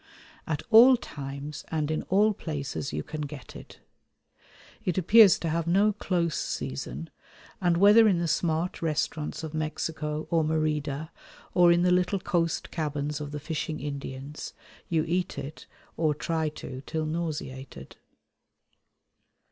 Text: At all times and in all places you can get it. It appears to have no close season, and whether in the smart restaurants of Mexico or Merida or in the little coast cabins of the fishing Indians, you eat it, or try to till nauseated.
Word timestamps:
At 0.47 0.63
all 0.71 0.97
times 0.97 1.63
and 1.67 1.91
in 1.91 2.01
all 2.09 2.33
places 2.33 2.91
you 2.91 3.03
can 3.03 3.21
get 3.21 3.55
it. 3.55 3.81
It 4.83 4.97
appears 4.97 5.37
to 5.37 5.49
have 5.49 5.67
no 5.67 5.93
close 5.93 6.39
season, 6.39 7.11
and 7.61 7.77
whether 7.77 8.07
in 8.07 8.17
the 8.17 8.27
smart 8.27 8.81
restaurants 8.81 9.43
of 9.43 9.53
Mexico 9.53 10.25
or 10.31 10.43
Merida 10.43 11.11
or 11.53 11.71
in 11.71 11.83
the 11.83 11.91
little 11.91 12.19
coast 12.19 12.71
cabins 12.71 13.21
of 13.21 13.29
the 13.31 13.39
fishing 13.39 13.79
Indians, 13.79 14.53
you 14.89 15.03
eat 15.07 15.37
it, 15.37 15.67
or 15.97 16.15
try 16.15 16.49
to 16.49 16.81
till 16.87 17.05
nauseated. 17.05 17.97